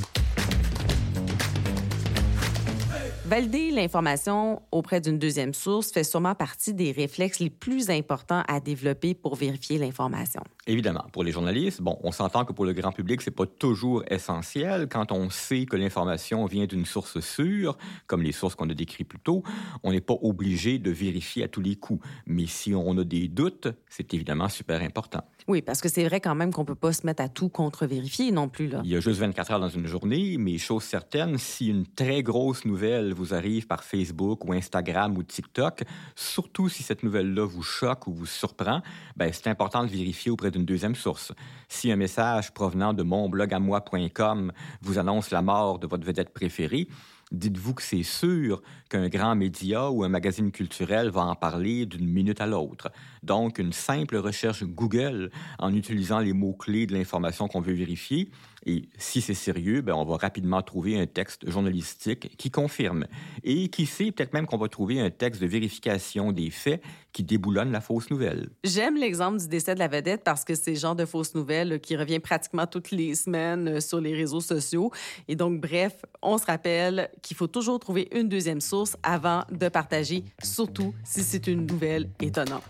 Valider 3.27 3.71
l'information 3.71 4.61
auprès 4.71 5.01
d'une 5.01 5.19
deuxième 5.19 5.53
source 5.53 5.91
fait 5.91 6.05
sûrement 6.05 6.33
partie 6.33 6.73
des 6.73 6.93
réflexes 6.93 7.39
les 7.39 7.49
plus 7.49 7.89
importants 7.89 8.41
à 8.47 8.61
développer 8.61 9.15
pour 9.15 9.35
vérifier 9.35 9.77
l'information. 9.77 10.41
Évidemment, 10.65 11.03
pour 11.11 11.25
les 11.25 11.33
journalistes, 11.33 11.81
bon, 11.81 11.99
on 12.03 12.13
s'entend 12.13 12.45
que 12.45 12.53
pour 12.53 12.63
le 12.63 12.71
grand 12.71 12.93
public, 12.93 13.21
c'est 13.21 13.31
pas 13.31 13.45
toujours 13.45 14.01
essentiel. 14.09 14.87
Quand 14.89 15.11
on 15.11 15.29
sait 15.29 15.65
que 15.65 15.75
l'information 15.75 16.45
vient 16.45 16.67
d'une 16.67 16.85
source 16.85 17.19
sûre, 17.19 17.77
comme 18.05 18.21
les 18.21 18.31
sources 18.31 18.55
qu'on 18.55 18.69
a 18.69 18.73
décrites 18.73 19.09
plus 19.09 19.19
tôt, 19.19 19.43
on 19.83 19.91
n'est 19.91 19.99
pas 19.99 20.15
obligé 20.21 20.79
de 20.79 20.89
vérifier 20.89 21.43
à 21.43 21.49
tous 21.49 21.61
les 21.61 21.75
coups. 21.75 22.07
Mais 22.27 22.45
si 22.45 22.73
on 22.73 22.97
a 22.97 23.03
des 23.03 23.27
doutes, 23.27 23.67
c'est 23.89 24.13
évidemment 24.13 24.47
super 24.47 24.81
important. 24.81 25.23
Oui, 25.49 25.61
parce 25.61 25.81
que 25.81 25.89
c'est 25.89 26.05
vrai 26.05 26.21
quand 26.21 26.35
même 26.35 26.53
qu'on 26.53 26.65
peut 26.65 26.75
pas 26.75 26.93
se 26.93 27.05
mettre 27.05 27.23
à 27.23 27.27
tout 27.27 27.49
contre-vérifier 27.49 28.31
non 28.31 28.47
plus. 28.47 28.67
Là. 28.67 28.81
Il 28.85 28.89
y 28.89 28.95
a 28.95 29.01
juste 29.01 29.19
24 29.19 29.51
heures 29.51 29.59
dans 29.59 29.69
une 29.69 29.87
journée, 29.87 30.37
mais 30.37 30.57
chose 30.57 30.83
certaine, 30.83 31.37
si 31.37 31.67
une 31.67 31.85
très 31.85 32.23
grosse 32.23 32.63
nouvelle 32.63 33.16
vous 33.17 33.33
arrive 33.33 33.67
par 33.67 33.83
Facebook 33.83 34.45
ou 34.45 34.53
Instagram 34.53 35.17
ou 35.17 35.23
TikTok, 35.23 35.83
surtout 36.15 36.69
si 36.69 36.83
cette 36.83 37.03
nouvelle-là 37.03 37.45
vous 37.45 37.63
choque 37.63 38.07
ou 38.07 38.13
vous 38.13 38.25
surprend, 38.25 38.81
ben, 39.15 39.31
c'est 39.33 39.47
important 39.47 39.83
de 39.83 39.89
vérifier 39.89 40.31
auprès 40.31 40.51
d'une 40.51 40.65
deuxième 40.65 40.95
source. 40.95 41.33
Si 41.67 41.91
un 41.91 41.95
message 41.95 42.53
provenant 42.53 42.93
de 42.93 43.03
monblogamoi.com 43.03 44.51
vous 44.81 44.99
annonce 44.99 45.31
la 45.31 45.41
mort 45.41 45.79
de 45.79 45.87
votre 45.87 46.05
vedette 46.05 46.33
préférée, 46.33 46.87
dites-vous 47.31 47.73
que 47.73 47.81
c'est 47.81 48.03
sûr 48.03 48.61
qu'un 48.89 49.09
grand 49.09 49.35
média 49.35 49.91
ou 49.91 50.03
un 50.03 50.09
magazine 50.09 50.51
culturel 50.51 51.09
va 51.09 51.21
en 51.25 51.35
parler 51.35 51.85
d'une 51.85 52.07
minute 52.07 52.39
à 52.41 52.47
l'autre. 52.47 52.89
Donc, 53.23 53.59
une 53.59 53.73
simple 53.73 54.17
recherche 54.17 54.63
Google 54.63 55.29
en 55.59 55.73
utilisant 55.73 56.19
les 56.19 56.33
mots-clés 56.33 56.87
de 56.87 56.93
l'information 56.93 57.47
qu'on 57.47 57.61
veut 57.61 57.73
vérifier, 57.73 58.29
et 58.67 58.89
si 58.97 59.21
c'est 59.21 59.33
sérieux, 59.33 59.81
ben, 59.81 59.93
on 59.93 60.03
va 60.03 60.17
rapidement 60.17 60.61
trouver 60.61 60.99
un 60.99 61.05
texte 61.05 61.49
journalistique 61.49 62.35
qui 62.35 62.51
confirme. 62.51 63.05
Et 63.45 63.69
qui 63.69 63.85
sait, 63.85 64.11
peut-être 64.11 64.33
même 64.33 64.45
qu'on 64.45 64.57
va 64.57 64.67
trouver 64.67 64.99
un 64.99 65.09
texte 65.09 65.41
de 65.41 65.47
vérification 65.47 66.33
des 66.33 66.49
faits 66.49 66.83
qui 67.13 67.23
déboulonne 67.23 67.71
la 67.71 67.79
fausse 67.79 68.09
nouvelle. 68.09 68.49
J'aime 68.65 68.97
l'exemple 68.97 69.39
du 69.39 69.47
décès 69.47 69.73
de 69.73 69.79
la 69.79 69.87
vedette 69.87 70.21
parce 70.25 70.43
que 70.43 70.53
c'est 70.53 70.71
le 70.71 70.77
genre 70.77 70.97
de 70.97 71.05
fausse 71.05 71.33
nouvelle 71.33 71.79
qui 71.79 71.95
revient 71.95 72.19
pratiquement 72.19 72.67
toutes 72.67 72.91
les 72.91 73.15
semaines 73.15 73.69
euh, 73.69 73.79
sur 73.79 74.01
les 74.01 74.13
réseaux 74.13 74.41
sociaux. 74.41 74.91
Et 75.29 75.37
donc, 75.37 75.61
bref, 75.61 76.03
on 76.21 76.37
se 76.37 76.45
rappelle 76.45 77.09
qu'il 77.21 77.37
faut 77.37 77.47
toujours 77.47 77.79
trouver 77.79 78.09
une 78.11 78.27
deuxième 78.27 78.59
source 78.59 78.97
avant 79.01 79.45
de 79.49 79.69
partager, 79.69 80.25
surtout 80.43 80.93
si 81.05 81.23
c'est 81.23 81.47
une 81.47 81.65
nouvelle 81.65 82.09
étonnante. 82.19 82.63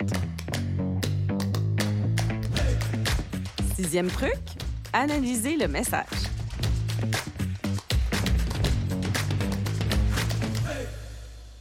Sixième 3.75 4.08
truc, 4.08 4.34
analyser 4.98 5.58
le 5.58 5.68
message. 5.68 6.06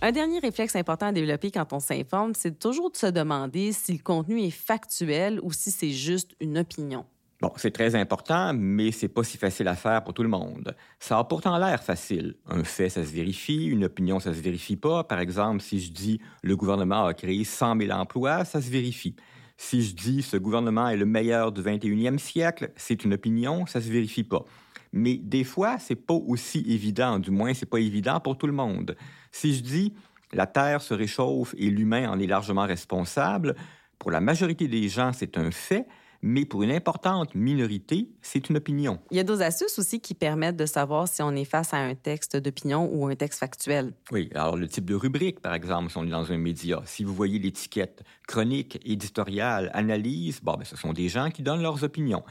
Un 0.00 0.12
dernier 0.12 0.38
réflexe 0.38 0.76
important 0.76 1.06
à 1.06 1.12
développer 1.12 1.50
quand 1.50 1.72
on 1.72 1.80
s'informe, 1.80 2.32
c'est 2.34 2.58
toujours 2.58 2.90
de 2.90 2.96
se 2.96 3.06
demander 3.06 3.72
si 3.72 3.92
le 3.92 3.98
contenu 3.98 4.40
est 4.42 4.50
factuel 4.50 5.40
ou 5.42 5.52
si 5.52 5.70
c'est 5.70 5.90
juste 5.90 6.32
une 6.40 6.58
opinion. 6.58 7.04
Bon, 7.42 7.52
c'est 7.56 7.72
très 7.72 7.94
important, 7.94 8.54
mais 8.54 8.92
c'est 8.92 9.08
pas 9.08 9.22
si 9.22 9.36
facile 9.36 9.68
à 9.68 9.74
faire 9.74 10.02
pour 10.02 10.14
tout 10.14 10.22
le 10.22 10.30
monde. 10.30 10.74
Ça 10.98 11.18
a 11.18 11.24
pourtant 11.24 11.58
l'air 11.58 11.82
facile. 11.82 12.36
Un 12.46 12.64
fait, 12.64 12.88
ça 12.88 13.04
se 13.04 13.12
vérifie. 13.12 13.66
Une 13.66 13.84
opinion, 13.84 14.18
ça 14.18 14.32
se 14.32 14.40
vérifie 14.40 14.76
pas. 14.76 15.04
Par 15.04 15.20
exemple, 15.20 15.60
si 15.60 15.80
je 15.80 15.92
dis 15.92 16.20
le 16.42 16.56
gouvernement 16.56 17.04
a 17.04 17.12
créé 17.12 17.44
100 17.44 17.78
000 17.78 17.92
emplois, 17.92 18.46
ça 18.46 18.62
se 18.62 18.70
vérifie. 18.70 19.14
Si 19.56 19.82
je 19.82 19.94
dis 19.94 20.22
ce 20.22 20.36
gouvernement 20.36 20.88
est 20.88 20.96
le 20.96 21.06
meilleur 21.06 21.52
du 21.52 21.62
21e 21.62 22.18
siècle, 22.18 22.70
c'est 22.76 23.04
une 23.04 23.14
opinion, 23.14 23.66
ça 23.66 23.80
se 23.80 23.90
vérifie 23.90 24.24
pas. 24.24 24.44
Mais 24.92 25.16
des 25.16 25.44
fois, 25.44 25.78
c'est 25.78 25.96
pas 25.96 26.14
aussi 26.14 26.64
évident, 26.68 27.18
du 27.18 27.30
moins 27.30 27.54
c'est 27.54 27.68
pas 27.68 27.80
évident 27.80 28.20
pour 28.20 28.38
tout 28.38 28.46
le 28.46 28.52
monde. 28.52 28.96
Si 29.32 29.54
je 29.54 29.62
dis 29.62 29.94
la 30.32 30.46
Terre 30.46 30.82
se 30.82 30.94
réchauffe 30.94 31.54
et 31.56 31.70
l'humain 31.70 32.10
en 32.10 32.18
est 32.18 32.26
largement 32.26 32.66
responsable, 32.66 33.54
pour 33.98 34.10
la 34.10 34.20
majorité 34.20 34.68
des 34.68 34.88
gens, 34.88 35.12
c'est 35.12 35.38
un 35.38 35.50
fait, 35.50 35.86
mais 36.22 36.44
pour 36.44 36.62
une 36.62 36.70
importante 36.70 37.34
minorité, 37.34 38.08
c'est 38.22 38.48
une 38.48 38.56
opinion. 38.56 38.98
Il 39.10 39.16
y 39.16 39.20
a 39.20 39.24
d'autres 39.24 39.42
astuces 39.42 39.78
aussi 39.78 40.00
qui 40.00 40.14
permettent 40.14 40.56
de 40.56 40.66
savoir 40.66 41.08
si 41.08 41.22
on 41.22 41.32
est 41.32 41.44
face 41.44 41.72
à 41.74 41.78
un 41.78 41.94
texte 41.94 42.36
d'opinion 42.36 42.88
ou 42.92 43.06
un 43.06 43.14
texte 43.14 43.40
factuel. 43.40 43.92
Oui, 44.10 44.30
alors 44.34 44.56
le 44.56 44.68
type 44.68 44.84
de 44.84 44.94
rubrique, 44.94 45.40
par 45.40 45.54
exemple, 45.54 45.90
si 45.90 45.98
on 45.98 46.04
est 46.04 46.10
dans 46.10 46.32
un 46.32 46.38
média, 46.38 46.82
si 46.84 47.04
vous 47.04 47.14
voyez 47.14 47.38
l'étiquette 47.38 48.02
chronique, 48.26 48.80
éditoriale, 48.84 49.70
analyse, 49.74 50.40
bon, 50.42 50.54
ben, 50.54 50.64
ce 50.64 50.76
sont 50.76 50.92
des 50.92 51.08
gens 51.08 51.30
qui 51.30 51.42
donnent 51.42 51.62
leurs 51.62 51.84
opinions. 51.84 52.22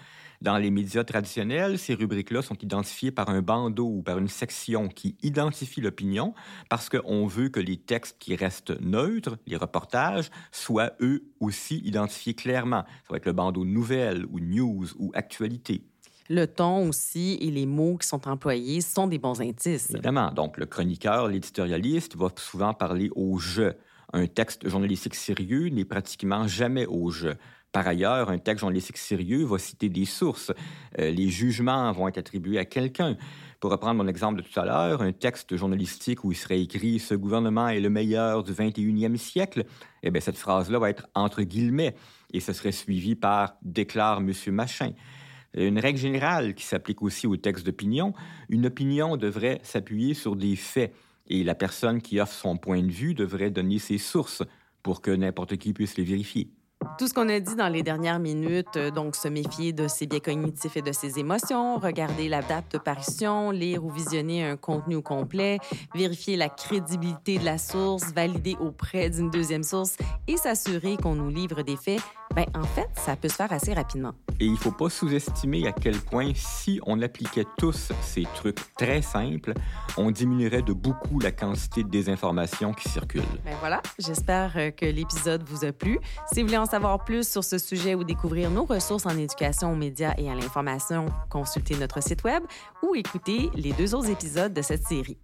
Dans 0.45 0.59
les 0.59 0.69
médias 0.69 1.03
traditionnels, 1.03 1.79
ces 1.79 1.95
rubriques-là 1.95 2.43
sont 2.43 2.57
identifiées 2.59 3.09
par 3.09 3.29
un 3.29 3.41
bandeau 3.41 3.87
ou 3.87 4.03
par 4.03 4.19
une 4.19 4.27
section 4.27 4.89
qui 4.89 5.17
identifie 5.23 5.81
l'opinion 5.81 6.35
parce 6.69 6.87
qu'on 6.87 7.25
veut 7.25 7.49
que 7.49 7.59
les 7.59 7.77
textes 7.77 8.17
qui 8.19 8.35
restent 8.35 8.79
neutres, 8.79 9.39
les 9.47 9.57
reportages, 9.57 10.29
soient 10.51 10.91
eux 11.01 11.23
aussi 11.39 11.79
identifiés 11.79 12.35
clairement. 12.35 12.83
Ça 12.85 13.07
va 13.09 13.17
être 13.17 13.25
le 13.25 13.33
bandeau 13.33 13.65
nouvelles 13.65 14.27
ou 14.29 14.39
news 14.39 14.85
ou 14.99 15.11
actualité. 15.15 15.81
Le 16.29 16.45
ton 16.45 16.89
aussi 16.89 17.39
et 17.41 17.49
les 17.49 17.65
mots 17.65 17.97
qui 17.97 18.07
sont 18.07 18.27
employés 18.27 18.81
sont 18.81 19.07
des 19.07 19.17
bons 19.17 19.41
indices. 19.41 19.89
Évidemment. 19.89 20.31
Donc, 20.31 20.59
le 20.59 20.67
chroniqueur, 20.67 21.27
l'éditorialiste 21.27 22.15
va 22.15 22.27
souvent 22.35 22.75
parler 22.75 23.09
au 23.15 23.39
je. 23.39 23.73
Un 24.13 24.27
texte 24.27 24.69
journalistique 24.69 25.15
sérieux 25.15 25.69
n'est 25.69 25.85
pratiquement 25.85 26.47
jamais 26.47 26.85
au 26.85 27.09
je. 27.09 27.29
Par 27.75 27.89
ailleurs, 27.89 28.29
un 28.29 28.37
texte 28.37 28.61
journalistique 28.61 28.95
sérieux 28.95 29.43
va 29.43 29.57
citer 29.57 29.89
des 29.89 30.05
sources. 30.05 30.53
Euh, 30.97 31.11
les 31.11 31.27
jugements 31.27 31.91
vont 31.91 32.07
être 32.07 32.17
attribués 32.17 32.57
à 32.57 32.63
quelqu'un. 32.63 33.17
Pour 33.59 33.69
reprendre 33.69 34.01
mon 34.01 34.07
exemple 34.07 34.41
de 34.41 34.47
tout 34.47 34.57
à 34.57 34.63
l'heure, 34.63 35.01
un 35.01 35.11
texte 35.11 35.57
journalistique 35.57 36.23
où 36.23 36.31
il 36.31 36.37
serait 36.37 36.61
écrit 36.61 36.99
Ce 36.99 37.13
gouvernement 37.13 37.67
est 37.67 37.81
le 37.81 37.89
meilleur 37.89 38.43
du 38.43 38.53
21e 38.53 39.17
siècle, 39.17 39.65
eh 40.03 40.09
bien, 40.09 40.21
cette 40.21 40.37
phrase-là 40.37 40.79
va 40.79 40.89
être 40.89 41.09
entre 41.15 41.41
guillemets 41.41 41.95
et 42.31 42.39
ce 42.39 42.53
serait 42.53 42.71
suivi 42.71 43.13
par 43.13 43.57
Déclare 43.61 44.21
Monsieur 44.21 44.53
Machin. 44.53 44.93
Une 45.53 45.77
règle 45.77 45.99
générale 45.99 46.55
qui 46.55 46.63
s'applique 46.63 47.01
aussi 47.01 47.27
au 47.27 47.35
texte 47.35 47.65
d'opinion, 47.65 48.13
une 48.47 48.67
opinion 48.67 49.17
devrait 49.17 49.59
s'appuyer 49.63 50.13
sur 50.13 50.37
des 50.37 50.55
faits 50.55 50.93
et 51.27 51.43
la 51.43 51.55
personne 51.55 52.01
qui 52.01 52.21
offre 52.21 52.31
son 52.31 52.55
point 52.55 52.81
de 52.81 52.91
vue 52.91 53.15
devrait 53.15 53.51
donner 53.51 53.79
ses 53.79 53.97
sources 53.97 54.43
pour 54.81 55.01
que 55.01 55.11
n'importe 55.11 55.57
qui 55.57 55.73
puisse 55.73 55.97
les 55.97 56.05
vérifier. 56.05 56.54
Tout 56.97 57.07
ce 57.07 57.13
qu'on 57.13 57.27
a 57.29 57.39
dit 57.39 57.55
dans 57.55 57.67
les 57.67 57.83
dernières 57.83 58.19
minutes, 58.19 58.77
euh, 58.77 58.91
donc 58.91 59.15
se 59.15 59.27
méfier 59.27 59.73
de 59.73 59.87
ses 59.87 60.07
biais 60.07 60.21
cognitifs 60.21 60.77
et 60.77 60.81
de 60.81 60.91
ses 60.91 61.19
émotions, 61.19 61.77
regarder 61.77 62.29
la 62.29 62.41
date 62.41 62.73
de 62.73 62.77
parution, 62.77 63.51
lire 63.51 63.83
ou 63.83 63.91
visionner 63.91 64.45
un 64.45 64.55
contenu 64.57 64.95
au 64.95 65.01
complet, 65.01 65.59
vérifier 65.93 66.37
la 66.37 66.49
crédibilité 66.49 67.37
de 67.37 67.45
la 67.45 67.57
source, 67.57 68.13
valider 68.13 68.55
auprès 68.59 69.09
d'une 69.09 69.29
deuxième 69.29 69.63
source 69.63 69.97
et 70.27 70.37
s'assurer 70.37 70.97
qu'on 70.97 71.15
nous 71.15 71.29
livre 71.29 71.61
des 71.63 71.75
faits, 71.75 72.01
ben 72.33 72.45
en 72.55 72.63
fait, 72.63 72.89
ça 72.95 73.15
peut 73.15 73.29
se 73.29 73.35
faire 73.35 73.51
assez 73.51 73.73
rapidement. 73.73 74.13
Et 74.39 74.45
il 74.45 74.53
ne 74.53 74.57
faut 74.57 74.71
pas 74.71 74.89
sous-estimer 74.89 75.67
à 75.67 75.71
quel 75.71 75.97
point 75.97 76.31
si 76.35 76.79
on 76.85 77.01
appliquait 77.01 77.45
tous 77.57 77.91
ces 78.01 78.23
trucs 78.35 78.59
très 78.77 79.01
simples, 79.01 79.53
on 79.97 80.11
diminuerait 80.11 80.61
de 80.61 80.73
beaucoup 80.73 81.19
la 81.19 81.31
quantité 81.31 81.83
de 81.83 81.89
désinformation 81.89 82.73
qui 82.73 82.89
circule. 82.89 83.23
Ben 83.45 83.55
voilà, 83.59 83.81
j'espère 83.99 84.53
euh, 84.57 84.71
que 84.71 84.85
l'épisode 84.85 85.43
vous 85.47 85.63
a 85.63 85.71
plu. 85.71 85.99
Si 86.33 86.41
vous 86.41 86.47
voulez 86.47 86.57
en 86.57 86.65
savoir 86.75 87.05
plus 87.05 87.25
sur 87.25 87.41
ce 87.41 87.57
sujet 87.57 87.95
ou 87.95 88.03
découvrir 88.03 88.51
nos 88.51 88.65
ressources 88.65 89.05
en 89.05 89.17
éducation 89.17 89.71
aux 89.71 89.77
médias 89.77 90.13
et 90.17 90.29
à 90.29 90.35
l'information, 90.35 91.05
consultez 91.29 91.77
notre 91.77 92.03
site 92.03 92.25
web 92.25 92.43
ou 92.83 92.95
écoutez 92.95 93.49
les 93.55 93.71
deux 93.71 93.95
autres 93.95 94.09
épisodes 94.09 94.53
de 94.53 94.61
cette 94.61 94.85
série. 94.85 95.17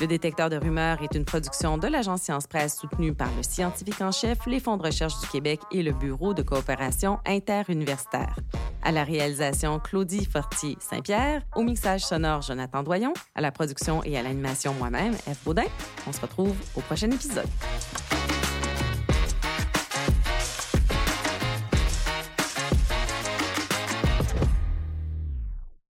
Le 0.00 0.06
détecteur 0.06 0.48
de 0.48 0.54
rumeurs 0.54 1.02
est 1.02 1.16
une 1.16 1.24
production 1.24 1.76
de 1.76 1.88
l'agence 1.88 2.22
Science 2.22 2.46
Presse 2.46 2.78
soutenue 2.78 3.12
par 3.14 3.26
le 3.36 3.42
scientifique 3.42 4.00
en 4.00 4.12
chef, 4.12 4.46
les 4.46 4.60
fonds 4.60 4.76
de 4.76 4.84
recherche 4.84 5.18
du 5.20 5.26
Québec 5.26 5.58
et 5.72 5.82
le 5.82 5.90
Bureau 5.90 6.34
de 6.34 6.42
coopération 6.42 7.18
interuniversitaire. 7.26 8.36
À 8.84 8.92
la 8.92 9.02
réalisation, 9.02 9.80
Claudie 9.80 10.24
Fortier-Saint-Pierre. 10.24 11.42
Au 11.56 11.64
mixage 11.64 12.02
sonore, 12.02 12.42
Jonathan 12.42 12.84
Doyon. 12.84 13.12
À 13.34 13.40
la 13.40 13.50
production 13.50 14.04
et 14.04 14.16
à 14.16 14.22
l'animation, 14.22 14.72
moi-même, 14.74 15.14
F. 15.14 15.42
Baudin. 15.44 15.66
On 16.06 16.12
se 16.12 16.20
retrouve 16.20 16.54
au 16.76 16.80
prochain 16.80 17.10
épisode. 17.10 17.48